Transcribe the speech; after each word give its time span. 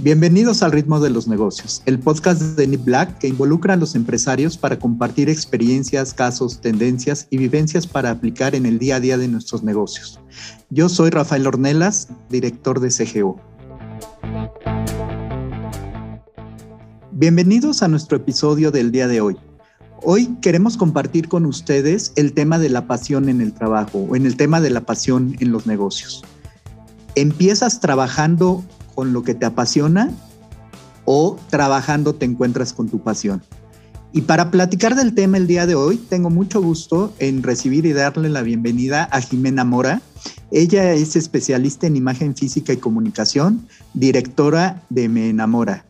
Bienvenidos 0.00 0.62
al 0.62 0.70
Ritmo 0.70 1.00
de 1.00 1.10
los 1.10 1.26
Negocios, 1.26 1.82
el 1.84 1.98
podcast 1.98 2.40
de 2.40 2.68
Nip 2.68 2.84
Black 2.84 3.18
que 3.18 3.26
involucra 3.26 3.74
a 3.74 3.76
los 3.76 3.96
empresarios 3.96 4.56
para 4.56 4.78
compartir 4.78 5.28
experiencias, 5.28 6.14
casos, 6.14 6.60
tendencias 6.60 7.26
y 7.30 7.38
vivencias 7.38 7.88
para 7.88 8.12
aplicar 8.12 8.54
en 8.54 8.64
el 8.64 8.78
día 8.78 8.96
a 8.96 9.00
día 9.00 9.18
de 9.18 9.26
nuestros 9.26 9.64
negocios. 9.64 10.20
Yo 10.70 10.88
soy 10.88 11.10
Rafael 11.10 11.48
Ornelas, 11.48 12.10
director 12.30 12.78
de 12.78 12.90
CGO. 12.90 13.40
Bienvenidos 17.10 17.82
a 17.82 17.88
nuestro 17.88 18.18
episodio 18.18 18.70
del 18.70 18.92
día 18.92 19.08
de 19.08 19.20
hoy. 19.20 19.36
Hoy 20.04 20.28
queremos 20.40 20.76
compartir 20.76 21.26
con 21.26 21.44
ustedes 21.44 22.12
el 22.14 22.34
tema 22.34 22.60
de 22.60 22.68
la 22.68 22.86
pasión 22.86 23.28
en 23.28 23.40
el 23.40 23.52
trabajo 23.52 24.06
o 24.08 24.14
en 24.14 24.26
el 24.26 24.36
tema 24.36 24.60
de 24.60 24.70
la 24.70 24.82
pasión 24.82 25.34
en 25.40 25.50
los 25.50 25.66
negocios. 25.66 26.22
¿Empiezas 27.16 27.80
trabajando 27.80 28.64
con 28.98 29.12
lo 29.12 29.22
que 29.22 29.32
te 29.32 29.46
apasiona 29.46 30.10
o 31.04 31.36
trabajando 31.50 32.16
te 32.16 32.24
encuentras 32.24 32.72
con 32.72 32.88
tu 32.88 32.98
pasión. 32.98 33.44
Y 34.12 34.22
para 34.22 34.50
platicar 34.50 34.96
del 34.96 35.14
tema 35.14 35.36
el 35.36 35.46
día 35.46 35.66
de 35.66 35.76
hoy, 35.76 35.98
tengo 35.98 36.30
mucho 36.30 36.60
gusto 36.60 37.12
en 37.20 37.44
recibir 37.44 37.86
y 37.86 37.92
darle 37.92 38.28
la 38.28 38.42
bienvenida 38.42 39.04
a 39.12 39.20
Jimena 39.20 39.64
Mora. 39.64 40.00
Ella 40.50 40.94
es 40.94 41.14
especialista 41.14 41.86
en 41.86 41.94
imagen 41.94 42.34
física 42.34 42.72
y 42.72 42.78
comunicación, 42.78 43.68
directora 43.94 44.82
de 44.88 45.08
Me 45.08 45.28
Enamora. 45.28 45.84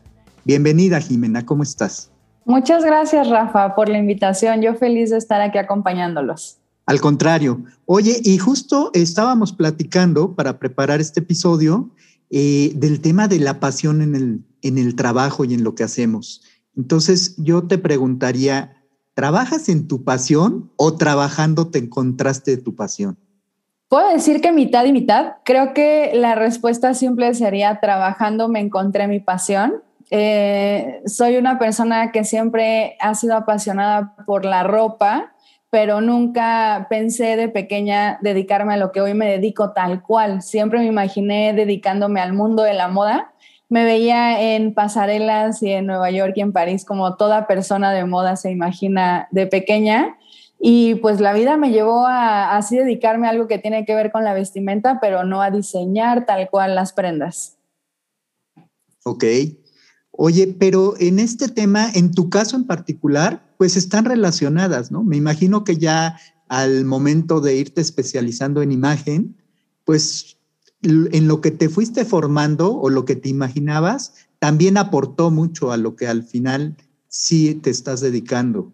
Bienvenida, 0.45 0.99
Jimena, 0.99 1.43
¿cómo 1.47 1.63
estás? 1.63 2.11
Muchas 2.45 2.85
gracias, 2.85 3.27
Rafa, 3.27 3.73
por 3.73 3.89
la 3.89 3.97
invitación. 3.97 4.61
Yo 4.61 4.75
feliz 4.75 5.09
de 5.09 5.17
estar 5.17 5.41
aquí 5.41 5.57
acompañándolos. 5.57 6.59
Al 6.85 7.01
contrario. 7.01 7.63
Oye, 7.87 8.21
y 8.23 8.37
justo 8.37 8.91
estábamos 8.93 9.51
platicando 9.51 10.35
para 10.35 10.59
preparar 10.59 11.01
este 11.01 11.21
episodio 11.21 11.89
eh, 12.29 12.71
del 12.75 13.01
tema 13.01 13.27
de 13.27 13.39
la 13.39 13.59
pasión 13.59 14.01
en 14.01 14.15
el, 14.15 14.43
en 14.61 14.77
el 14.77 14.95
trabajo 14.95 15.45
y 15.45 15.53
en 15.53 15.63
lo 15.63 15.75
que 15.75 15.83
hacemos. 15.83 16.43
Entonces, 16.75 17.35
yo 17.37 17.67
te 17.67 17.77
preguntaría, 17.77 18.77
¿trabajas 19.13 19.69
en 19.69 19.87
tu 19.87 20.03
pasión 20.03 20.71
o 20.75 20.95
trabajando 20.95 21.69
te 21.69 21.79
encontraste 21.79 22.57
tu 22.57 22.75
pasión? 22.75 23.17
Puedo 23.87 24.07
decir 24.11 24.39
que 24.39 24.51
mitad 24.51 24.85
y 24.85 24.93
mitad. 24.93 25.37
Creo 25.43 25.73
que 25.73 26.11
la 26.13 26.35
respuesta 26.35 26.93
simple 26.93 27.33
sería 27.33 27.79
trabajando 27.79 28.47
me 28.47 28.59
encontré 28.59 29.07
mi 29.07 29.19
pasión. 29.19 29.81
Eh, 30.11 31.01
soy 31.07 31.37
una 31.37 31.57
persona 31.57 32.11
que 32.11 32.23
siempre 32.23 32.97
ha 32.99 33.15
sido 33.15 33.35
apasionada 33.35 34.15
por 34.27 34.45
la 34.45 34.63
ropa 34.63 35.33
pero 35.69 36.01
nunca 36.01 36.87
pensé 36.89 37.35
de 37.35 37.47
pequeña 37.47 38.17
dedicarme 38.21 38.73
a 38.73 38.77
lo 38.77 38.91
que 38.91 39.01
hoy 39.01 39.13
me 39.13 39.29
dedico 39.29 39.71
tal 39.73 40.01
cual. 40.01 40.41
Siempre 40.41 40.79
me 40.79 40.85
imaginé 40.85 41.53
dedicándome 41.53 42.21
al 42.21 42.33
mundo 42.33 42.63
de 42.63 42.73
la 42.73 42.87
moda. 42.87 43.33
Me 43.69 43.85
veía 43.85 44.55
en 44.55 44.73
pasarelas 44.73 45.61
y 45.61 45.71
en 45.71 45.85
Nueva 45.85 46.09
York 46.09 46.33
y 46.35 46.41
en 46.41 46.53
París 46.53 46.85
como 46.85 47.17
toda 47.17 47.45
persona 47.45 47.91
de 47.91 48.05
moda 48.05 48.35
se 48.35 48.49
imagina 48.49 49.27
de 49.31 49.45
pequeña. 49.45 50.17
Y 50.59 50.95
pues 50.95 51.21
la 51.21 51.33
vida 51.33 51.55
me 51.55 51.71
llevó 51.71 52.05
a 52.05 52.57
así 52.57 52.75
dedicarme 52.75 53.27
a 53.27 53.29
algo 53.29 53.47
que 53.47 53.59
tiene 53.59 53.85
que 53.85 53.95
ver 53.95 54.11
con 54.11 54.23
la 54.23 54.33
vestimenta, 54.33 54.99
pero 54.99 55.23
no 55.23 55.41
a 55.41 55.51
diseñar 55.51 56.25
tal 56.25 56.49
cual 56.49 56.75
las 56.75 56.93
prendas. 56.93 57.57
Ok. 59.05 59.23
Oye, 60.21 60.53
pero 60.59 60.95
en 60.99 61.17
este 61.17 61.47
tema, 61.47 61.89
en 61.93 62.11
tu 62.11 62.29
caso 62.29 62.57
en 62.57 62.65
particular, 62.65 63.55
pues 63.57 63.77
están 63.77 64.03
relacionadas, 64.03 64.91
¿no? 64.91 65.01
Me 65.01 65.15
imagino 65.15 65.63
que 65.63 65.77
ya 65.77 66.19
al 66.49 66.83
momento 66.83 67.39
de 67.39 67.55
irte 67.55 67.79
especializando 67.79 68.61
en 68.61 68.73
imagen, 68.73 69.37
pues 69.85 70.37
en 70.81 71.25
lo 71.29 71.39
que 71.39 71.51
te 71.51 71.69
fuiste 71.69 72.03
formando 72.03 72.77
o 72.77 72.89
lo 72.89 73.05
que 73.05 73.15
te 73.15 73.29
imaginabas, 73.29 74.13
también 74.39 74.75
aportó 74.75 75.31
mucho 75.31 75.71
a 75.71 75.77
lo 75.77 75.95
que 75.95 76.07
al 76.07 76.23
final 76.23 76.75
sí 77.07 77.55
te 77.55 77.69
estás 77.69 78.01
dedicando. 78.01 78.73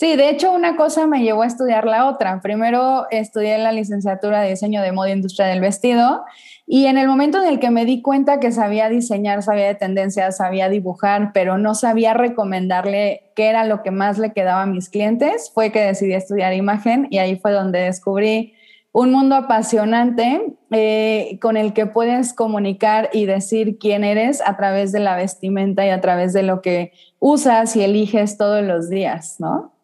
Sí, 0.00 0.16
de 0.16 0.30
hecho 0.30 0.50
una 0.54 0.76
cosa 0.76 1.06
me 1.06 1.22
llevó 1.22 1.42
a 1.42 1.46
estudiar 1.46 1.84
la 1.84 2.08
otra. 2.08 2.40
Primero 2.40 3.04
estudié 3.10 3.58
la 3.58 3.70
licenciatura 3.70 4.40
de 4.40 4.48
diseño 4.48 4.80
de 4.80 4.92
moda 4.92 5.10
e 5.10 5.12
industria 5.12 5.46
del 5.48 5.60
vestido 5.60 6.24
y 6.66 6.86
en 6.86 6.96
el 6.96 7.06
momento 7.06 7.36
en 7.36 7.46
el 7.46 7.60
que 7.60 7.68
me 7.68 7.84
di 7.84 8.00
cuenta 8.00 8.40
que 8.40 8.50
sabía 8.50 8.88
diseñar, 8.88 9.42
sabía 9.42 9.66
de 9.66 9.74
tendencias, 9.74 10.38
sabía 10.38 10.70
dibujar, 10.70 11.32
pero 11.34 11.58
no 11.58 11.74
sabía 11.74 12.14
recomendarle 12.14 13.30
qué 13.36 13.50
era 13.50 13.66
lo 13.66 13.82
que 13.82 13.90
más 13.90 14.16
le 14.16 14.32
quedaba 14.32 14.62
a 14.62 14.66
mis 14.66 14.88
clientes, 14.88 15.50
fue 15.52 15.70
que 15.70 15.82
decidí 15.82 16.14
estudiar 16.14 16.54
imagen 16.54 17.06
y 17.10 17.18
ahí 17.18 17.36
fue 17.36 17.52
donde 17.52 17.80
descubrí 17.80 18.54
un 18.92 19.12
mundo 19.12 19.34
apasionante 19.34 20.56
eh, 20.70 21.38
con 21.42 21.58
el 21.58 21.74
que 21.74 21.84
puedes 21.84 22.32
comunicar 22.32 23.10
y 23.12 23.26
decir 23.26 23.76
quién 23.78 24.04
eres 24.04 24.40
a 24.46 24.56
través 24.56 24.92
de 24.92 25.00
la 25.00 25.14
vestimenta 25.14 25.84
y 25.84 25.90
a 25.90 26.00
través 26.00 26.32
de 26.32 26.42
lo 26.42 26.62
que 26.62 26.92
usas 27.18 27.76
y 27.76 27.82
eliges 27.82 28.38
todos 28.38 28.64
los 28.64 28.88
días, 28.88 29.36
¿no? 29.40 29.74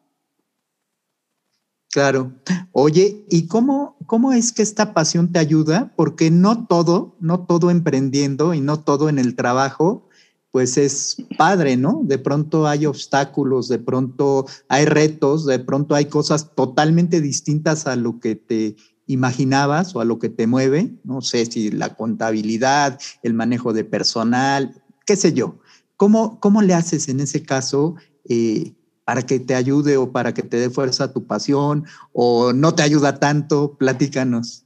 Claro. 1.96 2.30
Oye, 2.72 3.24
¿y 3.30 3.46
cómo, 3.46 3.96
cómo 4.04 4.34
es 4.34 4.52
que 4.52 4.60
esta 4.60 4.92
pasión 4.92 5.32
te 5.32 5.38
ayuda? 5.38 5.94
Porque 5.96 6.30
no 6.30 6.66
todo, 6.66 7.16
no 7.20 7.46
todo 7.46 7.70
emprendiendo 7.70 8.52
y 8.52 8.60
no 8.60 8.80
todo 8.80 9.08
en 9.08 9.18
el 9.18 9.34
trabajo, 9.34 10.06
pues 10.50 10.76
es 10.76 11.16
padre, 11.38 11.78
¿no? 11.78 12.02
De 12.04 12.18
pronto 12.18 12.66
hay 12.66 12.84
obstáculos, 12.84 13.68
de 13.68 13.78
pronto 13.78 14.44
hay 14.68 14.84
retos, 14.84 15.46
de 15.46 15.58
pronto 15.58 15.94
hay 15.94 16.04
cosas 16.04 16.54
totalmente 16.54 17.22
distintas 17.22 17.86
a 17.86 17.96
lo 17.96 18.20
que 18.20 18.34
te 18.34 18.76
imaginabas 19.06 19.96
o 19.96 20.02
a 20.02 20.04
lo 20.04 20.18
que 20.18 20.28
te 20.28 20.46
mueve, 20.46 20.98
no 21.02 21.22
sé 21.22 21.46
si 21.46 21.70
la 21.70 21.96
contabilidad, 21.96 23.00
el 23.22 23.32
manejo 23.32 23.72
de 23.72 23.84
personal, 23.84 24.82
qué 25.06 25.16
sé 25.16 25.32
yo. 25.32 25.60
¿Cómo, 25.96 26.40
cómo 26.40 26.60
le 26.60 26.74
haces 26.74 27.08
en 27.08 27.20
ese 27.20 27.42
caso? 27.42 27.94
Eh, 28.28 28.74
para 29.06 29.22
que 29.22 29.38
te 29.38 29.54
ayude 29.54 29.96
o 29.96 30.10
para 30.10 30.34
que 30.34 30.42
te 30.42 30.56
dé 30.56 30.68
fuerza 30.68 31.12
tu 31.12 31.28
pasión 31.28 31.84
o 32.12 32.52
no 32.52 32.74
te 32.74 32.82
ayuda 32.82 33.20
tanto? 33.20 33.76
Platícanos. 33.78 34.64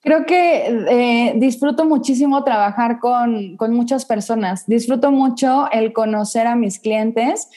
Creo 0.00 0.24
que 0.24 0.66
eh, 0.88 1.34
disfruto 1.36 1.84
muchísimo 1.84 2.42
trabajar 2.44 2.98
con, 2.98 3.58
con 3.58 3.74
muchas 3.74 4.06
personas. 4.06 4.66
Disfruto 4.66 5.12
mucho 5.12 5.70
el 5.70 5.92
conocer 5.92 6.46
a 6.46 6.56
mis 6.56 6.78
clientes 6.78 7.48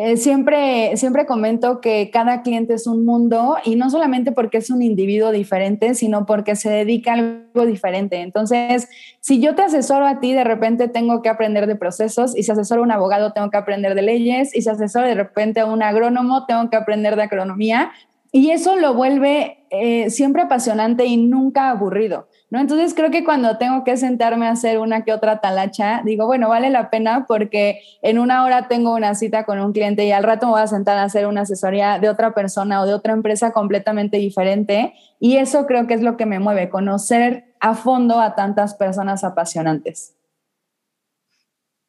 eh, 0.00 0.16
siempre, 0.16 0.96
siempre 0.96 1.26
comento 1.26 1.80
que 1.80 2.10
cada 2.12 2.42
cliente 2.42 2.74
es 2.74 2.86
un 2.86 3.04
mundo 3.04 3.56
y 3.64 3.74
no 3.74 3.90
solamente 3.90 4.30
porque 4.30 4.58
es 4.58 4.70
un 4.70 4.80
individuo 4.80 5.32
diferente, 5.32 5.96
sino 5.96 6.24
porque 6.24 6.54
se 6.54 6.70
dedica 6.70 7.10
a 7.10 7.14
algo 7.14 7.66
diferente. 7.66 8.20
Entonces, 8.20 8.88
si 9.18 9.40
yo 9.40 9.56
te 9.56 9.62
asesoro 9.62 10.06
a 10.06 10.20
ti, 10.20 10.32
de 10.32 10.44
repente 10.44 10.86
tengo 10.86 11.20
que 11.20 11.28
aprender 11.28 11.66
de 11.66 11.74
procesos 11.74 12.36
y 12.36 12.44
si 12.44 12.52
asesoro 12.52 12.82
a 12.82 12.84
un 12.84 12.92
abogado, 12.92 13.32
tengo 13.32 13.50
que 13.50 13.56
aprender 13.56 13.96
de 13.96 14.02
leyes 14.02 14.54
y 14.54 14.62
si 14.62 14.68
asesoro 14.68 15.04
de 15.04 15.16
repente 15.16 15.58
a 15.58 15.66
un 15.66 15.82
agrónomo, 15.82 16.46
tengo 16.46 16.70
que 16.70 16.76
aprender 16.76 17.16
de 17.16 17.22
agronomía. 17.24 17.90
Y 18.30 18.50
eso 18.50 18.76
lo 18.76 18.94
vuelve 18.94 19.64
eh, 19.70 20.10
siempre 20.10 20.42
apasionante 20.42 21.06
y 21.06 21.16
nunca 21.16 21.70
aburrido. 21.70 22.28
¿no? 22.50 22.60
Entonces 22.60 22.94
creo 22.94 23.10
que 23.10 23.24
cuando 23.24 23.58
tengo 23.58 23.84
que 23.84 23.96
sentarme 23.96 24.46
a 24.46 24.50
hacer 24.50 24.78
una 24.78 25.02
que 25.04 25.12
otra 25.12 25.40
talacha, 25.40 26.02
digo, 26.04 26.26
bueno, 26.26 26.48
vale 26.48 26.70
la 26.70 26.90
pena 26.90 27.26
porque 27.26 27.80
en 28.02 28.18
una 28.18 28.44
hora 28.44 28.68
tengo 28.68 28.94
una 28.94 29.14
cita 29.14 29.44
con 29.44 29.58
un 29.58 29.72
cliente 29.72 30.04
y 30.04 30.12
al 30.12 30.24
rato 30.24 30.46
me 30.46 30.52
voy 30.52 30.62
a 30.62 30.66
sentar 30.66 30.98
a 30.98 31.04
hacer 31.04 31.26
una 31.26 31.42
asesoría 31.42 31.98
de 31.98 32.08
otra 32.08 32.34
persona 32.34 32.82
o 32.82 32.86
de 32.86 32.94
otra 32.94 33.12
empresa 33.12 33.52
completamente 33.52 34.18
diferente. 34.18 34.94
Y 35.20 35.36
eso 35.36 35.66
creo 35.66 35.86
que 35.86 35.94
es 35.94 36.02
lo 36.02 36.16
que 36.16 36.26
me 36.26 36.38
mueve, 36.38 36.68
conocer 36.68 37.54
a 37.60 37.74
fondo 37.74 38.20
a 38.20 38.34
tantas 38.34 38.74
personas 38.74 39.24
apasionantes. 39.24 40.14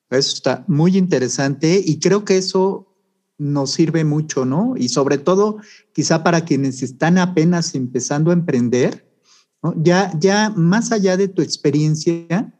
Eso 0.09 0.33
está 0.33 0.63
muy 0.67 0.97
interesante 0.97 1.81
y 1.85 1.99
creo 1.99 2.25
que 2.25 2.37
eso 2.37 2.88
nos 3.39 3.71
sirve 3.71 4.03
mucho, 4.03 4.45
¿no? 4.45 4.75
Y 4.77 4.89
sobre 4.89 5.17
todo, 5.17 5.57
quizá 5.93 6.23
para 6.23 6.45
quienes 6.45 6.83
están 6.83 7.17
apenas 7.17 7.73
empezando 7.73 8.29
a 8.29 8.33
emprender, 8.33 9.09
ya, 9.77 10.13
ya 10.19 10.51
más 10.55 10.91
allá 10.91 11.17
de 11.17 11.27
tu 11.27 11.41
experiencia, 11.41 12.53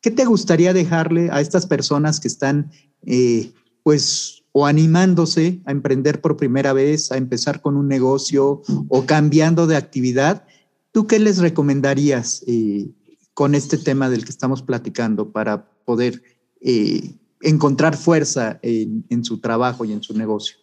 ¿qué 0.00 0.10
te 0.10 0.24
gustaría 0.24 0.72
dejarle 0.72 1.30
a 1.30 1.40
estas 1.40 1.66
personas 1.66 2.20
que 2.20 2.28
están, 2.28 2.70
eh, 3.02 3.52
pues, 3.82 4.44
o 4.52 4.66
animándose 4.66 5.62
a 5.66 5.72
emprender 5.72 6.20
por 6.20 6.36
primera 6.36 6.72
vez, 6.72 7.10
a 7.10 7.16
empezar 7.16 7.60
con 7.60 7.76
un 7.76 7.88
negocio 7.88 8.62
o 8.88 9.06
cambiando 9.06 9.66
de 9.66 9.76
actividad? 9.76 10.46
¿Tú 10.92 11.06
qué 11.06 11.18
les 11.18 11.38
recomendarías 11.38 12.44
eh, 12.46 12.90
con 13.34 13.54
este 13.54 13.78
tema 13.78 14.10
del 14.10 14.24
que 14.24 14.30
estamos 14.30 14.62
platicando 14.62 15.32
para 15.32 15.70
poder 15.84 16.22
eh, 16.60 17.18
encontrar 17.40 17.96
fuerza 17.96 18.58
en, 18.62 19.04
en 19.08 19.24
su 19.24 19.40
trabajo 19.40 19.84
y 19.84 19.92
en 19.92 20.02
su 20.02 20.16
negocio? 20.16 20.56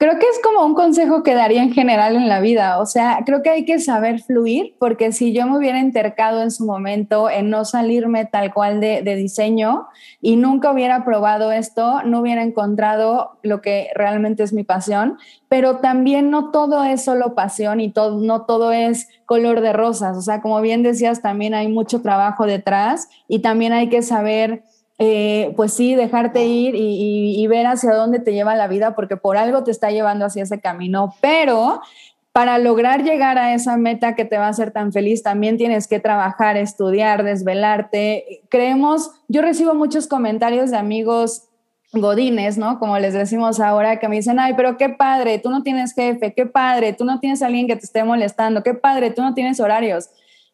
Creo 0.00 0.18
que 0.18 0.26
es 0.26 0.40
como 0.42 0.64
un 0.64 0.72
consejo 0.72 1.22
que 1.22 1.34
daría 1.34 1.62
en 1.62 1.74
general 1.74 2.16
en 2.16 2.26
la 2.26 2.40
vida, 2.40 2.78
o 2.78 2.86
sea, 2.86 3.20
creo 3.26 3.42
que 3.42 3.50
hay 3.50 3.66
que 3.66 3.78
saber 3.78 4.22
fluir, 4.22 4.74
porque 4.78 5.12
si 5.12 5.34
yo 5.34 5.46
me 5.46 5.58
hubiera 5.58 5.78
entercado 5.78 6.40
en 6.40 6.50
su 6.50 6.64
momento 6.64 7.28
en 7.28 7.50
no 7.50 7.66
salirme 7.66 8.24
tal 8.24 8.54
cual 8.54 8.80
de, 8.80 9.02
diseño 9.02 9.88
y 10.22 10.36
nunca 10.36 10.72
hubiera 10.72 11.04
probado 11.04 11.52
esto, 11.52 12.02
no 12.04 12.20
hubiera 12.20 12.42
encontrado 12.42 13.32
lo 13.42 13.60
que 13.60 13.88
realmente 13.94 14.42
es 14.42 14.54
mi 14.54 14.64
pasión, 14.64 15.18
pero 15.50 15.80
también 15.80 16.30
no 16.30 16.50
todo 16.50 16.82
es 16.82 17.04
solo 17.04 17.34
pasión 17.34 17.82
y 17.82 17.92
todo, 17.92 18.20
no 18.20 18.46
todo 18.46 18.72
es 18.72 19.06
color 19.26 19.60
de 19.60 19.74
rosas, 19.74 20.16
o 20.16 20.22
sea, 20.22 20.40
como 20.40 20.62
bien 20.62 20.82
decías, 20.82 21.20
también 21.20 21.52
hay 21.52 21.68
mucho 21.68 22.00
trabajo 22.00 22.46
detrás 22.46 23.10
y 23.28 23.40
también 23.40 23.74
hay 23.74 23.90
que 23.90 24.00
saber 24.00 24.64
eh, 25.02 25.54
pues 25.56 25.72
sí, 25.72 25.94
dejarte 25.94 26.44
ir 26.44 26.74
y, 26.76 27.46
ver 27.46 27.66
hacia 27.66 27.94
dónde 27.94 28.18
te 28.18 28.34
lleva 28.34 28.54
la 28.54 28.68
vida, 28.68 28.94
porque 28.94 29.16
por 29.16 29.38
algo 29.38 29.64
te 29.64 29.70
está 29.70 29.90
llevando 29.90 30.26
hacia 30.26 30.42
ese 30.42 30.60
camino, 30.60 31.14
pero 31.22 31.80
para 32.32 32.58
lograr 32.58 33.02
llegar 33.02 33.38
a 33.38 33.54
esa 33.54 33.78
meta 33.78 34.14
que 34.14 34.26
te 34.26 34.36
va 34.36 34.44
a 34.44 34.50
hacer 34.50 34.72
tan 34.72 34.92
feliz, 34.92 35.22
también 35.22 35.56
tienes 35.56 35.88
que 35.88 36.00
trabajar, 36.00 36.58
estudiar, 36.58 37.24
desvelarte. 37.24 38.42
Creemos, 38.50 39.10
yo 39.26 39.40
recibo 39.40 39.74
muchos 39.74 40.06
comentarios 40.06 40.70
de 40.70 40.76
amigos 40.76 41.44
godines, 41.94 42.58
¿no? 42.58 42.78
Como 42.78 42.98
les 42.98 43.14
decimos 43.14 43.58
ahora, 43.58 43.98
que 43.98 44.08
me 44.08 44.16
dicen, 44.16 44.38
ay, 44.38 44.52
pero 44.54 44.76
qué 44.76 44.90
padre, 44.90 45.38
tú 45.38 45.48
no 45.48 45.62
tienes 45.62 45.94
jefe, 45.94 46.34
qué 46.34 46.44
padre, 46.44 46.92
tú 46.92 47.06
no 47.06 47.20
tienes 47.20 47.40
alguien 47.40 47.66
que 47.66 47.76
te 47.76 47.86
esté 47.86 48.04
molestando, 48.04 48.62
qué 48.62 48.74
padre, 48.74 49.10
tú 49.10 49.22
no 49.22 49.32
tienes 49.32 49.60
horarios. 49.60 50.10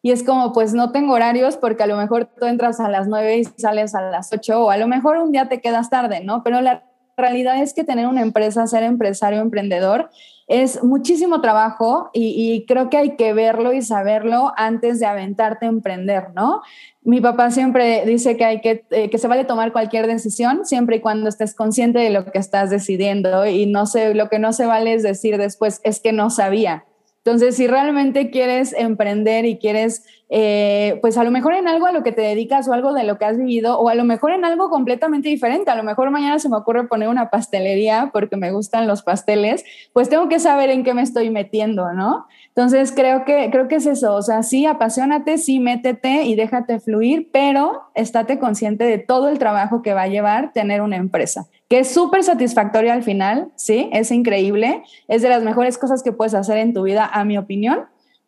Y 0.07 0.11
es 0.11 0.23
como, 0.23 0.53
pues 0.53 0.73
no 0.73 0.93
tengo 0.93 1.15
horarios 1.15 1.57
porque 1.57 1.83
a 1.83 1.85
lo 1.85 1.97
mejor 1.97 2.29
tú 2.39 2.45
entras 2.45 2.79
a 2.79 2.87
las 2.87 3.09
9 3.09 3.39
y 3.39 3.43
sales 3.43 3.93
a 3.93 3.99
las 3.99 4.31
8 4.31 4.63
o 4.63 4.69
a 4.69 4.77
lo 4.77 4.87
mejor 4.87 5.17
un 5.17 5.33
día 5.33 5.49
te 5.49 5.59
quedas 5.59 5.89
tarde, 5.89 6.23
¿no? 6.23 6.43
Pero 6.45 6.61
la 6.61 6.85
realidad 7.17 7.61
es 7.61 7.73
que 7.73 7.83
tener 7.83 8.07
una 8.07 8.21
empresa, 8.21 8.65
ser 8.67 8.83
empresario, 8.83 9.41
emprendedor, 9.41 10.09
es 10.47 10.81
muchísimo 10.81 11.41
trabajo 11.41 12.09
y, 12.13 12.63
creo 12.69 12.89
que 12.89 12.95
hay 12.95 13.17
que 13.17 13.33
verlo 13.33 13.73
y 13.73 13.81
saberlo 13.81 14.53
antes 14.55 15.01
de 15.01 15.07
aventarte 15.07 15.65
a 15.65 15.69
emprender, 15.69 16.27
¿no? 16.33 16.61
Mi 17.01 17.19
papá 17.19 17.51
siempre 17.51 18.05
dice 18.05 18.37
que 18.37 18.45
hay 18.45 18.61
que, 18.61 18.85
eh, 18.91 19.09
que 19.09 19.17
se 19.17 19.27
vale 19.27 19.43
tomar 19.43 19.73
cualquier 19.73 20.07
decisión 20.07 20.65
siempre 20.65 20.95
y 20.95 21.01
cuando 21.01 21.27
estés 21.27 21.53
consciente 21.53 21.99
de 21.99 22.11
lo 22.11 22.23
que 22.31 22.39
estás 22.39 22.69
decidiendo 22.69 23.45
y 23.45 23.65
no 23.65 23.85
sé, 23.85 24.13
lo 24.13 24.29
que 24.29 24.39
no 24.39 24.53
se 24.53 24.67
vale 24.67 24.93
es 24.93 25.03
decir 25.03 25.37
después 25.37 25.81
es 25.83 25.99
que 25.99 26.13
no 26.13 26.29
sabía. 26.29 26.85
Entonces, 27.27 27.57
si 27.57 27.67
realmente 27.67 28.29
quieres 28.29 28.71
emprender 28.71 29.43
y 29.43 29.57
quieres, 29.57 30.05
eh, 30.29 30.99
pues 31.01 31.17
a 31.17 31.23
lo 31.23 31.31
mejor 31.31 31.53
en 31.53 31.67
algo 31.67 31.85
a 31.85 31.91
lo 31.91 32.03
que 32.03 32.11
te 32.11 32.21
dedicas 32.21 32.67
o 32.67 32.73
algo 32.73 32.93
de 32.93 33.03
lo 33.03 33.17
que 33.17 33.25
has 33.25 33.37
vivido, 33.37 33.79
o 33.79 33.89
a 33.89 33.95
lo 33.95 34.03
mejor 34.03 34.31
en 34.31 34.43
algo 34.43 34.69
completamente 34.69 35.29
diferente, 35.29 35.71
a 35.71 35.75
lo 35.75 35.83
mejor 35.83 36.11
mañana 36.11 36.39
se 36.39 36.49
me 36.49 36.57
ocurre 36.57 36.87
poner 36.87 37.09
una 37.09 37.29
pastelería 37.29 38.09
porque 38.11 38.35
me 38.35 38.51
gustan 38.51 38.87
los 38.87 39.03
pasteles, 39.03 39.63
pues 39.93 40.09
tengo 40.09 40.27
que 40.27 40.39
saber 40.39 40.69
en 40.69 40.83
qué 40.83 40.93
me 40.93 41.01
estoy 41.01 41.29
metiendo, 41.29 41.93
¿no? 41.93 42.27
Entonces, 42.49 42.91
creo 42.91 43.23
que, 43.23 43.49
creo 43.51 43.67
que 43.67 43.75
es 43.75 43.85
eso, 43.85 44.15
o 44.15 44.21
sea, 44.21 44.43
sí, 44.43 44.65
apasionate, 44.65 45.37
sí, 45.37 45.59
métete 45.59 46.23
y 46.23 46.35
déjate 46.35 46.79
fluir, 46.79 47.29
pero 47.31 47.83
estate 47.95 48.39
consciente 48.39 48.83
de 48.83 48.97
todo 48.97 49.29
el 49.29 49.39
trabajo 49.39 49.81
que 49.81 49.93
va 49.93 50.03
a 50.03 50.07
llevar 50.07 50.51
tener 50.53 50.81
una 50.81 50.97
empresa 50.97 51.47
que 51.69 51.79
es 51.79 51.93
súper 51.93 52.23
satisfactorio 52.23 52.93
al 52.93 53.03
final, 53.03 53.51
sí, 53.55 53.89
es 53.91 54.11
increíble, 54.11 54.83
es 55.07 55.21
de 55.21 55.29
las 55.29 55.43
mejores 55.43 55.77
cosas 55.77 56.01
que 56.01 56.13
puedes 56.13 56.33
hacer 56.33 56.57
en 56.57 56.73
tu 56.73 56.83
vida, 56.83 57.05
a 57.05 57.25
mi 57.25 57.37
opinión, 57.37 57.87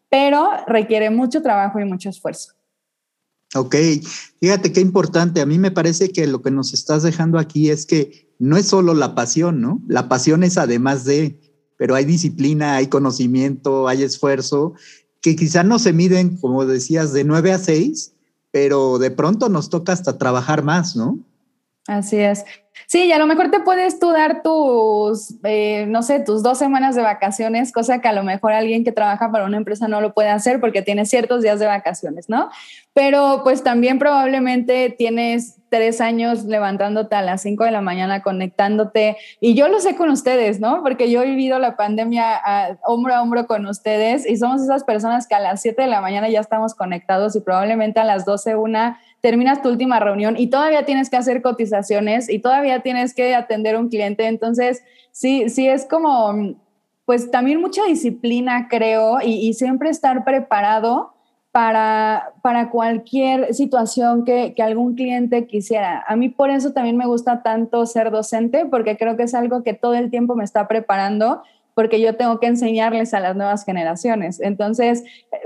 pero 0.09 0.49
requiere 0.67 1.09
mucho 1.09 1.41
trabajo 1.41 1.79
y 1.79 1.85
mucho 1.85 2.09
esfuerzo. 2.09 2.53
Ok, 3.55 3.75
fíjate 4.39 4.71
qué 4.71 4.79
importante. 4.79 5.41
A 5.41 5.45
mí 5.45 5.57
me 5.57 5.71
parece 5.71 6.09
que 6.09 6.27
lo 6.27 6.41
que 6.41 6.51
nos 6.51 6.73
estás 6.73 7.01
dejando 7.01 7.39
aquí 7.39 7.69
es 7.69 7.85
que 7.85 8.35
no 8.37 8.57
es 8.57 8.67
solo 8.67 8.93
la 8.93 9.15
pasión, 9.15 9.59
¿no? 9.59 9.81
La 9.87 10.07
pasión 10.07 10.43
es 10.43 10.57
además 10.57 11.03
de, 11.03 11.39
pero 11.77 11.95
hay 11.95 12.05
disciplina, 12.05 12.75
hay 12.75 12.87
conocimiento, 12.87 13.87
hay 13.87 14.03
esfuerzo, 14.03 14.73
que 15.21 15.35
quizá 15.35 15.63
no 15.63 15.79
se 15.79 15.93
miden, 15.93 16.37
como 16.37 16.65
decías, 16.65 17.11
de 17.11 17.23
9 17.23 17.51
a 17.51 17.57
6, 17.57 18.13
pero 18.51 18.99
de 18.99 19.11
pronto 19.11 19.49
nos 19.49 19.69
toca 19.69 19.93
hasta 19.93 20.17
trabajar 20.17 20.63
más, 20.63 20.95
¿no? 20.95 21.19
Así 21.89 22.17
es. 22.19 22.45
Sí, 22.85 23.05
y 23.05 23.11
a 23.11 23.17
lo 23.17 23.25
mejor 23.25 23.49
te 23.49 23.59
puedes 23.61 23.99
tú 23.99 24.11
dar 24.11 24.43
tus, 24.43 25.35
eh, 25.43 25.85
no 25.87 26.03
sé, 26.03 26.19
tus 26.19 26.43
dos 26.43 26.59
semanas 26.59 26.95
de 26.95 27.01
vacaciones, 27.01 27.71
cosa 27.71 27.99
que 27.99 28.07
a 28.07 28.13
lo 28.13 28.23
mejor 28.23 28.53
alguien 28.53 28.83
que 28.83 28.91
trabaja 28.91 29.31
para 29.31 29.45
una 29.45 29.57
empresa 29.57 29.87
no 29.87 29.99
lo 29.99 30.13
puede 30.13 30.29
hacer 30.29 30.59
porque 30.59 30.83
tiene 30.83 31.05
ciertos 31.05 31.41
días 31.41 31.59
de 31.59 31.65
vacaciones, 31.65 32.29
¿no? 32.29 32.49
Pero 32.93 33.41
pues 33.43 33.63
también 33.63 33.97
probablemente 33.97 34.93
tienes 34.95 35.57
tres 35.69 35.99
años 35.99 36.45
levantándote 36.45 37.15
a 37.15 37.21
las 37.23 37.41
cinco 37.41 37.63
de 37.63 37.71
la 37.71 37.81
mañana, 37.81 38.21
conectándote, 38.21 39.17
y 39.39 39.55
yo 39.55 39.67
lo 39.67 39.79
sé 39.79 39.95
con 39.95 40.09
ustedes, 40.09 40.59
¿no? 40.59 40.83
Porque 40.83 41.09
yo 41.09 41.23
he 41.23 41.25
vivido 41.25 41.57
la 41.57 41.75
pandemia 41.75 42.77
hombro 42.85 43.15
a 43.15 43.21
hombro 43.21 43.47
con 43.47 43.65
ustedes 43.65 44.27
y 44.29 44.37
somos 44.37 44.61
esas 44.61 44.83
personas 44.83 45.27
que 45.27 45.35
a 45.35 45.39
las 45.39 45.61
siete 45.61 45.83
de 45.83 45.87
la 45.87 46.01
mañana 46.01 46.29
ya 46.29 46.39
estamos 46.39 46.75
conectados 46.75 47.35
y 47.35 47.41
probablemente 47.41 47.99
a 47.99 48.03
las 48.03 48.25
doce 48.25 48.55
una 48.55 48.99
terminas 49.21 49.61
tu 49.61 49.69
última 49.69 49.99
reunión 49.99 50.35
y 50.37 50.47
todavía 50.47 50.85
tienes 50.85 51.09
que 51.09 51.17
hacer 51.17 51.41
cotizaciones 51.41 52.29
y 52.29 52.39
todavía 52.39 52.81
tienes 52.81 53.13
que 53.13 53.35
atender 53.35 53.75
a 53.75 53.79
un 53.79 53.89
cliente. 53.89 54.27
Entonces, 54.27 54.83
sí, 55.11 55.49
sí 55.49 55.67
es 55.67 55.85
como, 55.85 56.55
pues 57.05 57.31
también 57.31 57.61
mucha 57.61 57.83
disciplina, 57.85 58.67
creo, 58.69 59.19
y, 59.21 59.53
siempre 59.53 59.89
estar 59.89 60.23
preparado 60.23 61.13
para, 61.51 62.33
para 62.43 62.69
cualquier 62.69 63.53
situación 63.53 64.23
que, 64.23 64.53
que, 64.55 64.61
algún 64.61 64.95
cliente 64.95 65.47
quisiera. 65.47 66.03
A 66.07 66.15
mí 66.15 66.29
por 66.29 66.51
eso 66.51 66.71
también 66.71 66.95
me 66.95 67.07
gusta 67.07 67.41
tanto 67.41 67.85
ser 67.85 68.11
docente, 68.11 68.65
porque 68.65 68.97
creo 68.97 69.17
que 69.17 69.23
es 69.23 69.33
algo 69.33 69.63
que 69.63 69.73
todo 69.73 69.95
el 69.95 70.11
tiempo 70.11 70.35
me 70.35 70.43
está 70.43 70.67
preparando 70.67 71.41
porque 71.79 72.01
yo 72.01 72.17
tengo 72.17 72.41
que 72.41 72.47
enseñarles 72.47 73.13
a 73.13 73.21
las 73.21 73.37
nuevas 73.37 73.63
generaciones. 73.63 74.41
Entonces, 74.41 75.01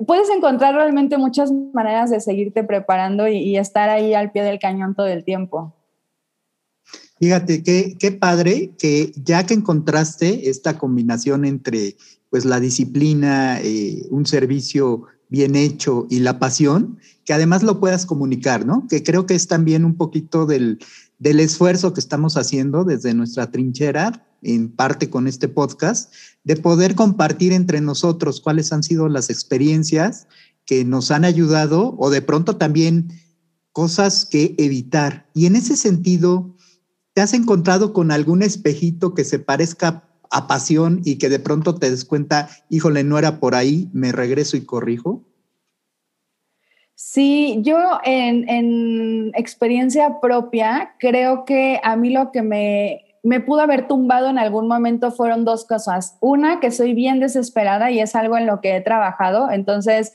puedes 0.08 0.28
encontrar 0.36 0.74
realmente 0.74 1.16
muchas 1.20 1.52
maneras 1.76 2.10
de 2.10 2.20
seguirte 2.22 2.64
preparando 2.64 3.28
y, 3.28 3.56
estar 3.56 3.88
ahí 3.88 4.16
al 4.16 4.32
pie 4.32 4.42
del 4.42 4.58
cañón 4.58 4.96
todo 4.96 5.06
el 5.06 5.24
tiempo. 5.24 5.76
Fíjate, 7.20 7.62
qué, 7.62 7.96
qué 8.00 8.12
padre 8.14 8.72
que 8.80 9.12
ya 9.16 9.46
que 9.46 9.54
encontraste 9.54 10.50
esta 10.50 10.80
combinación 10.80 11.46
entre 11.46 11.98
pues 12.32 12.46
la 12.46 12.60
disciplina, 12.60 13.60
eh, 13.62 14.08
un 14.10 14.26
servicio 14.26 15.04
bien 15.30 15.56
hecho 15.56 16.08
y 16.10 16.22
la 16.22 16.40
pasión, 16.40 16.98
que 17.26 17.34
además 17.34 17.62
lo 17.62 17.80
puedas 17.80 18.08
comunicar, 18.08 18.66
¿no? 18.66 18.88
Que 18.90 19.04
creo 19.04 19.28
que 19.28 19.36
es 19.36 19.48
también 19.48 19.86
un 19.86 19.98
poquito 19.98 20.48
del, 20.48 20.80
del 21.20 21.40
esfuerzo 21.40 21.94
que 21.94 22.00
estamos 22.00 22.38
haciendo 22.38 22.86
desde 22.86 23.14
nuestra 23.14 23.52
trinchera 23.52 24.26
en 24.44 24.70
parte 24.70 25.10
con 25.10 25.28
este 25.28 25.48
podcast, 25.48 26.14
de 26.44 26.56
poder 26.56 26.96
compartir 26.96 27.54
entre 27.54 27.82
nosotros 27.82 28.42
cuáles 28.42 28.72
han 28.74 28.84
sido 28.84 29.08
las 29.10 29.30
experiencias 29.30 30.28
que 30.66 30.86
nos 30.86 31.12
han 31.12 31.26
ayudado 31.26 31.96
o 31.98 32.10
de 32.10 32.22
pronto 32.22 32.58
también 32.58 33.12
cosas 33.72 34.26
que 34.26 34.56
evitar. 34.58 35.28
Y 35.34 35.46
en 35.46 35.56
ese 35.56 35.76
sentido, 35.76 36.56
¿te 37.14 37.22
has 37.22 37.34
encontrado 37.34 37.94
con 37.94 38.12
algún 38.12 38.44
espejito 38.44 39.14
que 39.14 39.26
se 39.26 39.40
parezca 39.40 40.10
a 40.30 40.48
pasión 40.48 41.02
y 41.06 41.18
que 41.18 41.30
de 41.30 41.40
pronto 41.40 41.76
te 41.76 41.90
des 41.90 42.06
cuenta, 42.06 42.50
híjole, 42.70 43.04
no 43.04 43.18
era 43.18 43.40
por 43.40 43.56
ahí, 43.56 43.90
me 43.94 44.12
regreso 44.12 44.58
y 44.58 44.62
corrijo? 44.66 45.24
Sí, 46.96 47.60
yo 47.62 48.00
en, 48.04 48.48
en 48.48 49.32
experiencia 49.36 50.20
propia 50.22 50.96
creo 51.00 51.44
que 51.44 51.80
a 51.84 51.96
mí 51.96 52.12
lo 52.12 52.32
que 52.32 52.42
me 52.42 53.13
me 53.24 53.40
pudo 53.40 53.62
haber 53.62 53.88
tumbado 53.88 54.30
en 54.30 54.38
algún 54.38 54.68
momento 54.68 55.12
fueron 55.12 55.46
dos 55.46 55.66
cosas. 55.66 56.18
Una, 56.20 56.60
que 56.60 56.72
soy 56.72 56.94
bien 56.94 57.20
desesperada 57.20 57.90
y 57.90 58.00
es 58.00 58.16
algo 58.16 58.38
en 58.38 58.46
lo 58.46 58.60
que 58.62 58.76
he 58.76 58.82
trabajado. 58.82 59.50
Entonces, 59.50 60.14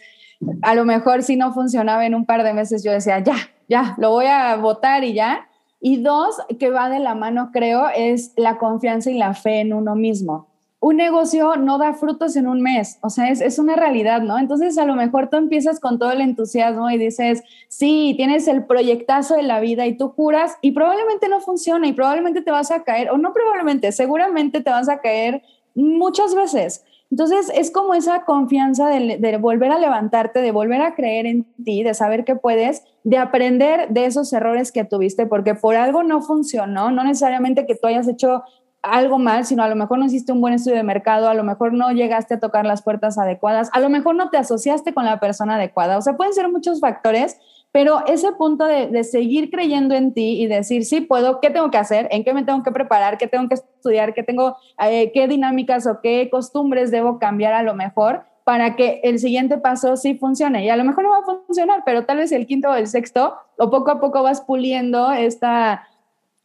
a 0.62 0.74
lo 0.74 0.84
mejor 0.84 1.22
si 1.22 1.36
no 1.36 1.52
funcionaba 1.52 2.06
en 2.06 2.14
un 2.14 2.26
par 2.26 2.44
de 2.44 2.52
meses, 2.52 2.84
yo 2.84 2.92
decía, 2.92 3.18
ya, 3.20 3.36
ya, 3.68 3.94
lo 3.98 4.10
voy 4.10 4.26
a 4.26 4.54
votar 4.56 5.04
y 5.04 5.14
ya. 5.14 5.48
Y 5.80 6.02
dos, 6.02 6.36
que 6.58 6.70
va 6.70 6.90
de 6.90 6.98
la 6.98 7.14
mano, 7.14 7.50
creo, 7.52 7.88
es 7.88 8.32
la 8.36 8.58
confianza 8.58 9.10
y 9.10 9.18
la 9.18 9.32
fe 9.32 9.60
en 9.60 9.72
uno 9.72 9.94
mismo 9.94 10.47
un 10.80 10.96
negocio 10.96 11.56
no 11.56 11.76
da 11.78 11.92
frutos 11.92 12.36
en 12.36 12.46
un 12.46 12.62
mes, 12.62 12.98
o 13.02 13.10
sea, 13.10 13.30
es, 13.30 13.58
una 13.58 13.74
realidad, 13.74 14.22
¿no? 14.22 14.38
Entonces 14.38 14.78
a 14.78 14.84
lo 14.84 14.94
mejor 14.94 15.28
tú 15.28 15.36
empiezas 15.36 15.80
con 15.80 15.98
todo 15.98 16.12
el 16.12 16.20
entusiasmo 16.20 16.88
y 16.90 16.98
dices, 16.98 17.42
sí, 17.68 18.14
tienes 18.16 18.46
el 18.46 18.64
proyectazo 18.64 19.34
de 19.34 19.42
la 19.42 19.58
vida 19.58 19.86
y 19.86 19.96
tú 19.96 20.10
juras 20.10 20.56
y 20.60 20.70
probablemente 20.70 21.28
no 21.28 21.40
funciona 21.40 21.88
y 21.88 21.92
probablemente 21.94 22.42
te 22.42 22.52
vas 22.52 22.70
a 22.70 22.84
caer, 22.84 23.10
o 23.10 23.18
no 23.18 23.32
probablemente, 23.32 23.90
seguramente 23.90 24.60
te 24.60 24.70
vas 24.70 24.88
a 24.88 25.00
caer 25.00 25.42
muchas 25.74 26.34
veces. 26.34 26.84
Entonces 27.10 27.50
es 27.54 27.70
como 27.70 27.94
esa 27.94 28.24
confianza 28.24 28.88
de, 28.88 29.16
de, 29.18 29.36
volver 29.38 29.72
a 29.72 29.78
levantarte, 29.78 30.42
de 30.42 30.52
volver 30.52 30.82
a 30.82 30.94
creer 30.94 31.26
en 31.26 31.44
ti, 31.64 31.82
de 31.82 31.94
saber 31.94 32.24
que 32.24 32.36
puedes, 32.36 32.84
de 33.02 33.16
aprender 33.16 33.88
de 33.88 34.04
esos 34.04 34.32
errores 34.32 34.70
que 34.70 34.84
tuviste, 34.84 35.26
porque 35.26 35.54
por 35.54 35.74
algo 35.74 36.02
no 36.02 36.20
funcionó, 36.20 36.90
no 36.90 37.02
necesariamente 37.02 37.66
que 37.66 37.74
tú 37.74 37.86
hayas 37.88 38.06
hecho 38.06 38.44
algo 38.82 39.18
mal, 39.18 39.44
sino 39.44 39.62
a 39.62 39.68
lo 39.68 39.76
mejor 39.76 39.98
no 39.98 40.06
hiciste 40.06 40.32
un 40.32 40.40
buen 40.40 40.54
estudio 40.54 40.76
de 40.76 40.82
mercado, 40.82 41.28
a 41.28 41.34
lo 41.34 41.44
mejor 41.44 41.72
no 41.72 41.90
llegaste 41.90 42.34
a 42.34 42.40
tocar 42.40 42.64
las 42.64 42.82
puertas 42.82 43.18
adecuadas, 43.18 43.70
a 43.72 43.80
lo 43.80 43.88
mejor 43.88 44.14
no 44.14 44.30
te 44.30 44.36
asociaste 44.36 44.94
con 44.94 45.04
la 45.04 45.20
persona 45.20 45.56
adecuada. 45.56 45.98
O 45.98 46.02
sea, 46.02 46.16
pueden 46.16 46.32
ser 46.32 46.48
muchos 46.48 46.80
factores, 46.80 47.38
pero 47.72 48.06
ese 48.06 48.32
punto 48.32 48.64
de, 48.64 49.04
seguir 49.04 49.50
creyendo 49.50 49.94
en 49.94 50.14
ti 50.14 50.40
y 50.42 50.46
decir, 50.46 50.84
sí, 50.84 51.00
puedo, 51.00 51.40
¿qué 51.40 51.50
tengo 51.50 51.70
que 51.70 51.78
hacer? 51.78 52.08
¿En 52.10 52.24
qué 52.24 52.32
me 52.32 52.44
tengo 52.44 52.62
que 52.62 52.72
preparar? 52.72 53.18
¿Qué 53.18 53.26
tengo 53.26 53.48
que 53.48 53.54
estudiar? 53.54 54.14
¿Qué 54.14 54.22
tengo, 54.22 54.56
eh, 54.82 55.10
qué 55.12 55.28
dinámicas 55.28 55.86
o 55.86 56.00
qué 56.00 56.28
costumbres 56.30 56.90
debo 56.90 57.18
cambiar 57.18 57.54
a 57.54 57.62
lo 57.62 57.74
mejor? 57.74 58.24
para 58.48 58.76
que 58.76 59.02
el 59.04 59.18
siguiente 59.18 59.58
paso 59.58 59.98
sí 59.98 60.14
funcione. 60.14 60.64
Y 60.64 60.70
a 60.70 60.76
lo 60.76 60.82
mejor 60.82 61.04
no 61.04 61.10
va 61.10 61.18
a 61.18 61.44
funcionar, 61.44 61.82
pero 61.84 62.06
tal 62.06 62.16
vez 62.16 62.32
el 62.32 62.46
quinto 62.46 62.70
o 62.70 62.74
el 62.76 62.86
sexto, 62.86 63.34
o 63.58 63.68
poco 63.68 63.90
a 63.90 64.00
poco 64.00 64.22
vas 64.22 64.40
puliendo 64.40 65.12
esta 65.12 65.86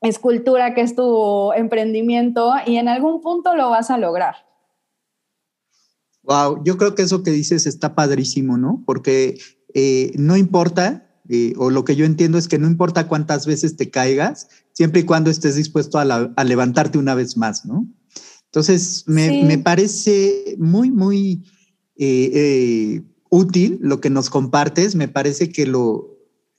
escultura 0.03 0.75
que 0.75 0.81
es 0.81 0.95
tu 0.95 1.51
emprendimiento 1.53 2.53
y 2.65 2.75
en 2.75 2.87
algún 2.87 3.21
punto 3.21 3.55
lo 3.55 3.69
vas 3.69 3.89
a 3.89 3.97
lograr. 3.97 4.35
Wow, 6.23 6.63
yo 6.63 6.77
creo 6.77 6.93
que 6.95 7.01
eso 7.01 7.23
que 7.23 7.31
dices 7.31 7.65
está 7.65 7.95
padrísimo, 7.95 8.57
¿no? 8.57 8.83
Porque 8.85 9.39
eh, 9.73 10.11
no 10.15 10.37
importa, 10.37 11.09
eh, 11.29 11.53
o 11.57 11.69
lo 11.69 11.83
que 11.83 11.95
yo 11.95 12.05
entiendo 12.05 12.37
es 12.37 12.47
que 12.47 12.59
no 12.59 12.67
importa 12.67 13.07
cuántas 13.07 13.45
veces 13.45 13.75
te 13.75 13.89
caigas, 13.89 14.47
siempre 14.73 15.01
y 15.01 15.03
cuando 15.03 15.29
estés 15.29 15.55
dispuesto 15.55 15.99
a, 15.99 16.43
levantarte 16.43 16.97
una 16.97 17.15
vez 17.15 17.35
más, 17.35 17.65
¿no? 17.65 17.87
Entonces, 18.45 19.03
me, 19.07 19.43
me 19.43 19.57
parece 19.57 20.55
muy, 20.59 20.91
muy 20.91 21.43
eh, 21.97 23.01
útil 23.29 23.79
lo 23.81 23.99
que 23.99 24.09
nos 24.09 24.29
compartes, 24.29 24.95
me 24.95 25.07
parece 25.07 25.49
que 25.49 25.65
lo, 25.65 26.13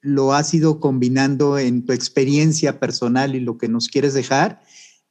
lo 0.05 0.35
has 0.35 0.53
ido 0.53 0.81
combinando 0.81 1.59
en 1.59 1.87
tu 1.87 1.95
experiencia 1.95 2.79
personal 2.79 3.35
y 3.35 3.41
lo 3.41 3.57
que 3.57 3.69
nos 3.69 3.89
quieres 3.89 4.13
dejar. 4.13 4.61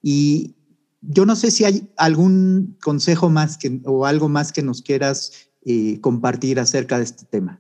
Y 0.04 0.56
yo 1.02 1.26
no 1.26 1.36
sé 1.36 1.50
si 1.50 1.66
hay 1.66 1.90
algún 1.98 2.78
consejo 2.80 3.32
más 3.32 3.58
que, 3.58 3.82
o 3.86 4.06
algo 4.06 4.30
más 4.30 4.54
que 4.54 4.62
nos 4.62 4.84
quieras 4.84 5.50
eh, 5.66 6.00
compartir 6.00 6.60
acerca 6.60 7.00
de 7.00 7.06
este 7.06 7.26
tema. 7.26 7.60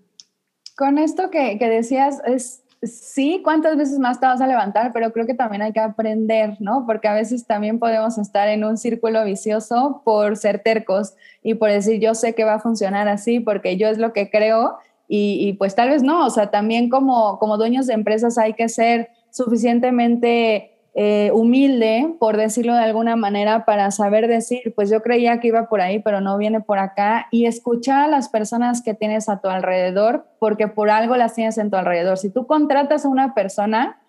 Con 0.77 0.99
esto 0.99 1.31
que, 1.31 1.57
que, 1.57 1.69
decías, 1.69 2.21
es 2.27 2.61
sí, 2.83 3.41
cuántas 3.43 3.77
veces 3.77 3.97
más 3.97 4.19
te 4.19 4.27
vas 4.27 4.39
a 4.39 4.45
levantar, 4.45 4.93
pero 4.93 5.11
creo 5.11 5.25
que 5.25 5.33
también 5.33 5.63
hay 5.63 5.73
que 5.73 5.79
aprender, 5.79 6.57
¿no? 6.59 6.85
Porque 6.85 7.07
a 7.07 7.15
veces 7.15 7.47
también 7.47 7.79
podemos 7.79 8.19
estar 8.19 8.47
en 8.47 8.63
un 8.63 8.77
círculo 8.77 9.25
vicioso 9.25 10.03
por 10.05 10.37
ser 10.37 10.61
tercos 10.61 11.15
y 11.41 11.55
por 11.55 11.71
decir, 11.71 11.99
yo 11.99 12.13
sé 12.13 12.35
que 12.35 12.43
va 12.43 12.55
a 12.55 12.59
funcionar 12.59 13.07
así 13.07 13.39
porque 13.39 13.75
yo 13.75 13.87
es 13.87 13.97
lo 13.97 14.13
que 14.13 14.29
creo 14.29 14.77
y, 15.07 15.53
pues 15.53 15.75
tal 15.75 15.89
vez 15.89 16.01
no, 16.01 16.25
o 16.25 16.29
sea, 16.29 16.49
también 16.49 16.89
como, 16.89 17.37
como 17.37 17.57
dueños 17.57 17.85
de 17.87 17.93
empresas 17.93 18.37
hay 18.37 18.53
que 18.53 18.67
ser 18.67 19.09
suficientemente 19.29 20.71
eh, 20.95 21.31
humilde, 21.33 22.15
por 22.19 22.37
decirlo 22.37 22.73
de 22.73 22.83
alguna 22.83 23.15
manera, 23.15 23.65
para 23.65 23.89
saber 23.91 24.27
decir, 24.27 24.73
pues 24.75 24.89
yo 24.89 25.01
creía 25.01 25.39
que 25.39 25.47
iba 25.47 25.67
por 25.67 25.81
ahí, 25.81 25.99
pero 25.99 26.21
no 26.21 26.37
viene 26.37 26.61
por 26.61 26.77
acá, 26.77 27.27
y 27.31 27.45
escuchar 27.45 28.05
a 28.05 28.07
las 28.07 28.29
personas 28.29 28.83
que 28.83 28.93
tienes 28.93 29.27
a 29.27 29.41
tu 29.41 29.49
alrededor, 29.49 30.25
porque 30.39 30.67
por 30.67 30.89
algo 30.89 31.17
las 31.17 31.33
tienes 31.33 31.57
en 31.57 31.71
tu 31.71 31.77
alrededor. 31.77 32.17
Si 32.17 32.29
tú 32.29 32.45
contratas 32.45 33.05
a 33.05 33.09
una 33.09 33.33
persona, 33.33 33.99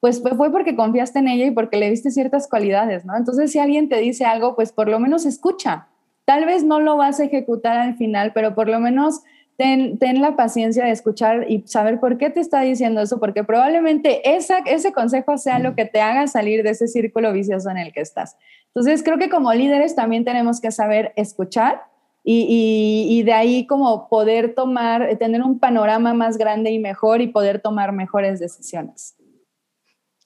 pues 0.00 0.20
fue 0.20 0.50
porque 0.50 0.74
confiaste 0.74 1.20
en 1.20 1.28
ella 1.28 1.46
y 1.46 1.52
porque 1.52 1.76
le 1.76 1.88
diste 1.88 2.10
ciertas 2.10 2.48
cualidades, 2.48 3.04
¿no? 3.04 3.16
Entonces, 3.16 3.52
si 3.52 3.60
alguien 3.60 3.88
te 3.88 3.98
dice 3.98 4.24
algo, 4.24 4.56
pues 4.56 4.72
por 4.72 4.88
lo 4.88 4.98
menos 4.98 5.24
escucha. 5.26 5.86
Tal 6.24 6.44
vez 6.44 6.64
no 6.64 6.80
lo 6.80 6.96
vas 6.96 7.20
a 7.20 7.24
ejecutar 7.24 7.76
al 7.76 7.94
final, 7.94 8.32
pero 8.32 8.56
por 8.56 8.68
lo 8.68 8.80
menos 8.80 9.22
ten, 9.56 9.98
la 10.20 10.36
paciencia 10.36 10.84
de 10.84 10.90
escuchar 10.90 11.50
y 11.50 11.62
saber 11.66 12.00
por 12.00 12.18
qué 12.18 12.30
te 12.30 12.40
está 12.40 12.62
diciendo 12.62 13.00
eso, 13.00 13.20
porque 13.20 13.44
probablemente 13.44 14.34
esa, 14.34 14.58
ese 14.58 14.92
consejo 14.92 15.38
sea 15.38 15.58
lo 15.58 15.74
que 15.74 15.84
te 15.84 16.00
haga 16.00 16.26
salir 16.26 16.62
de 16.62 16.70
ese 16.70 16.88
círculo 16.88 17.32
vicioso 17.32 17.70
en 17.70 17.78
el 17.78 17.92
que 17.92 18.00
estás. 18.00 18.36
Entonces, 18.68 19.02
creo 19.02 19.18
que 19.18 19.28
como 19.28 19.52
líderes 19.52 19.94
también 19.94 20.24
tenemos 20.24 20.60
que 20.60 20.70
saber 20.70 21.12
escuchar 21.16 21.82
y, 22.24 23.06
y, 23.10 23.22
de 23.24 23.32
ahí 23.32 23.66
como 23.66 24.08
poder 24.08 24.54
tomar, 24.54 25.16
tener 25.18 25.42
un 25.42 25.58
panorama 25.58 26.14
más 26.14 26.38
grande 26.38 26.70
y 26.70 26.78
mejor 26.78 27.20
y 27.20 27.26
poder 27.26 27.60
tomar 27.60 27.92
mejores 27.92 28.38
decisiones. 28.38 29.16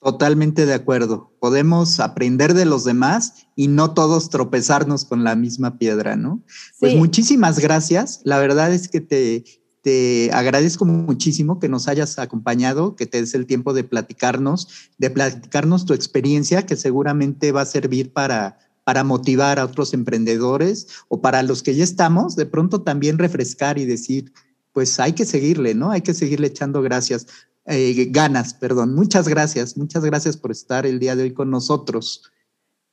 Totalmente 0.01 0.65
de 0.65 0.73
acuerdo. 0.73 1.33
Podemos 1.39 1.99
aprender 1.99 2.53
de 2.53 2.65
los 2.65 2.83
demás 2.83 3.47
y 3.55 3.67
no 3.67 3.93
todos 3.93 4.29
tropezarnos 4.29 5.05
con 5.05 5.23
la 5.23 5.35
misma 5.35 5.77
piedra, 5.77 6.15
¿no? 6.15 6.43
Pues 6.79 6.95
muchísimas 6.95 7.59
gracias. 7.59 8.21
La 8.23 8.37
verdad 8.37 8.71
es 8.71 8.87
que 8.87 9.01
te, 9.01 9.43
te 9.81 10.29
agradezco 10.33 10.85
muchísimo 10.85 11.59
que 11.59 11.69
nos 11.69 11.87
hayas 11.87 12.19
acompañado, 12.19 12.95
que 12.95 13.07
te 13.07 13.21
des 13.21 13.33
el 13.33 13.47
tiempo 13.47 13.73
de 13.73 13.83
platicarnos, 13.83 14.67
de 14.97 15.09
platicarnos 15.09 15.85
tu 15.85 15.93
experiencia, 15.93 16.65
que 16.65 16.75
seguramente 16.75 17.51
va 17.51 17.61
a 17.61 17.65
servir 17.65 18.13
para, 18.13 18.59
para 18.83 19.03
motivar 19.03 19.59
a 19.59 19.65
otros 19.65 19.93
emprendedores 19.93 20.87
o 21.07 21.21
para 21.21 21.41
los 21.41 21.63
que 21.63 21.75
ya 21.75 21.83
estamos, 21.83 22.35
de 22.35 22.45
pronto 22.45 22.83
también 22.83 23.17
refrescar 23.17 23.77
y 23.79 23.85
decir, 23.85 24.31
pues 24.73 24.99
hay 24.99 25.13
que 25.13 25.25
seguirle, 25.25 25.73
¿no? 25.73 25.89
Hay 25.89 26.01
que 26.01 26.13
seguirle 26.13 26.47
echando 26.47 26.81
gracias. 26.81 27.25
Eh, 27.67 28.07
ganas, 28.11 28.53
perdón. 28.53 28.95
Muchas 28.95 29.27
gracias, 29.27 29.77
muchas 29.77 30.03
gracias 30.05 30.37
por 30.37 30.51
estar 30.51 30.85
el 30.85 30.99
día 30.99 31.15
de 31.15 31.23
hoy 31.23 31.33
con 31.33 31.51
nosotros. 31.51 32.31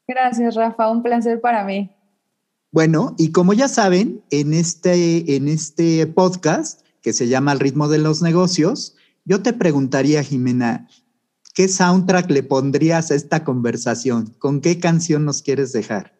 Gracias, 0.06 0.56
Rafa, 0.56 0.90
un 0.90 1.02
placer 1.02 1.40
para 1.40 1.64
mí. 1.64 1.90
Bueno, 2.72 3.14
y 3.16 3.30
como 3.30 3.52
ya 3.52 3.68
saben, 3.68 4.24
en 4.30 4.52
este, 4.52 5.36
en 5.36 5.46
este 5.46 6.06
podcast 6.08 6.82
que 7.02 7.12
se 7.12 7.28
llama 7.28 7.52
El 7.52 7.60
ritmo 7.60 7.86
de 7.86 7.98
los 7.98 8.20
negocios, 8.20 8.96
yo 9.24 9.42
te 9.42 9.52
preguntaría, 9.52 10.24
Jimena, 10.24 10.88
¿qué 11.54 11.68
soundtrack 11.68 12.28
le 12.30 12.42
pondrías 12.42 13.12
a 13.12 13.14
esta 13.14 13.44
conversación? 13.44 14.34
¿Con 14.40 14.60
qué 14.60 14.80
canción 14.80 15.24
nos 15.24 15.40
quieres 15.40 15.72
dejar? 15.72 16.18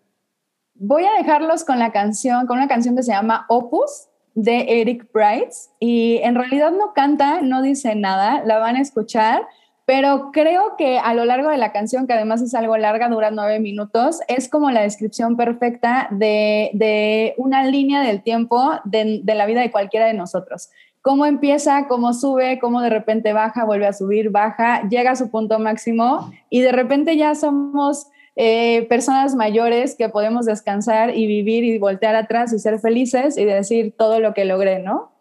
Voy 0.74 1.04
a 1.04 1.18
dejarlos 1.18 1.64
con 1.64 1.80
la 1.80 1.90
canción, 1.90 2.46
con 2.46 2.58
una 2.58 2.68
canción 2.68 2.94
que 2.94 3.02
se 3.02 3.12
llama 3.12 3.46
Opus 3.48 4.08
de 4.34 4.80
Eric 4.80 5.10
Brights 5.12 5.70
y 5.78 6.18
en 6.22 6.34
realidad 6.34 6.72
no 6.72 6.92
canta, 6.92 7.40
no 7.40 7.62
dice 7.62 7.94
nada, 7.94 8.42
la 8.44 8.58
van 8.58 8.76
a 8.76 8.80
escuchar, 8.80 9.46
pero 9.86 10.30
creo 10.32 10.76
que 10.78 10.98
a 10.98 11.14
lo 11.14 11.24
largo 11.24 11.50
de 11.50 11.58
la 11.58 11.72
canción, 11.72 12.06
que 12.06 12.14
además 12.14 12.40
es 12.40 12.54
algo 12.54 12.76
larga, 12.76 13.08
dura 13.08 13.30
nueve 13.30 13.60
minutos, 13.60 14.20
es 14.28 14.48
como 14.48 14.70
la 14.70 14.80
descripción 14.80 15.36
perfecta 15.36 16.08
de, 16.10 17.34
una 17.36 17.64
línea 17.64 18.00
del 18.00 18.22
tiempo 18.22 18.72
de, 18.84 19.20
de 19.22 19.34
la 19.34 19.46
vida 19.46 19.60
de 19.60 19.70
cualquiera 19.70 20.06
de 20.06 20.14
nosotros. 20.14 20.70
Cómo 21.02 21.26
empieza, 21.26 21.86
cómo 21.86 22.14
sube, 22.14 22.58
cómo 22.58 22.80
de 22.80 22.88
repente 22.88 23.34
baja, 23.34 23.66
vuelve 23.66 23.86
a 23.86 23.92
subir, 23.92 24.30
baja, 24.30 24.88
llega 24.88 25.10
a 25.10 25.16
su 25.16 25.30
punto 25.30 25.58
máximo 25.58 26.32
y 26.48 26.60
de 26.60 26.72
repente 26.72 27.18
ya 27.18 27.34
somos 27.34 28.06
eh, 28.36 28.86
personas 28.88 29.34
mayores 29.34 29.94
que 29.96 30.08
podemos 30.08 30.46
descansar 30.46 31.16
y 31.16 31.26
vivir 31.26 31.64
y 31.64 31.78
voltear 31.78 32.16
atrás 32.16 32.52
y 32.52 32.58
ser 32.58 32.80
felices 32.80 33.36
y 33.36 33.44
decir 33.44 33.94
todo 33.96 34.20
lo 34.20 34.34
que 34.34 34.44
logré, 34.44 34.80
¿no? 34.80 35.12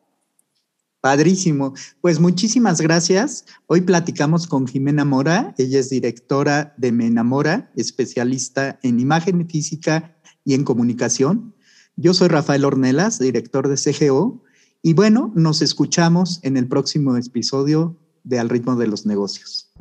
Padrísimo. 1.04 1.74
Pues 2.00 2.20
muchísimas 2.20 2.80
gracias. 2.80 3.46
Hoy 3.68 3.82
platicamos 3.82 4.48
con 4.48 4.66
Jimena 4.66 5.04
Mora. 5.04 5.54
Ella 5.58 5.80
es 5.80 5.90
directora 5.90 6.74
de 6.78 6.94
Me 6.94 7.08
Enamora, 7.08 7.72
especialista 7.76 8.80
en 8.84 9.02
imagen 9.02 9.48
física 9.50 10.16
y 10.46 10.54
en 10.54 10.64
comunicación. 10.64 11.54
Yo 11.98 12.14
soy 12.14 12.30
Rafael 12.30 12.64
Ornelas, 12.64 13.20
director 13.20 13.68
de 13.68 13.76
CGO. 13.76 14.44
Y 14.82 14.94
bueno, 14.94 15.34
nos 15.36 15.62
escuchamos 15.62 16.40
en 16.42 16.56
el 16.56 16.70
próximo 16.70 17.18
episodio 17.18 17.98
de 18.24 18.40
Al 18.40 18.48
ritmo 18.48 18.78
de 18.78 18.88
los 18.88 19.06
negocios. 19.06 19.74